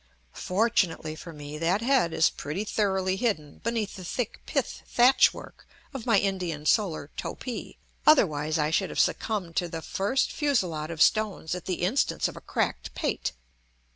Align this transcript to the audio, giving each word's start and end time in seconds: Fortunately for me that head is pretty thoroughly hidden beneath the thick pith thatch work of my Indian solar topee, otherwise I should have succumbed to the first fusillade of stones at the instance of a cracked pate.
Fortunately 0.33 1.13
for 1.15 1.31
me 1.31 1.59
that 1.59 1.81
head 1.83 2.11
is 2.11 2.31
pretty 2.31 2.63
thoroughly 2.63 3.17
hidden 3.17 3.59
beneath 3.59 3.95
the 3.95 4.03
thick 4.03 4.41
pith 4.47 4.81
thatch 4.87 5.31
work 5.31 5.67
of 5.93 6.07
my 6.07 6.17
Indian 6.17 6.65
solar 6.65 7.11
topee, 7.17 7.77
otherwise 8.07 8.57
I 8.57 8.71
should 8.71 8.89
have 8.89 8.99
succumbed 8.99 9.55
to 9.57 9.67
the 9.67 9.83
first 9.83 10.31
fusillade 10.31 10.89
of 10.89 11.03
stones 11.03 11.53
at 11.53 11.65
the 11.65 11.83
instance 11.83 12.27
of 12.27 12.35
a 12.35 12.41
cracked 12.41 12.95
pate. 12.95 13.33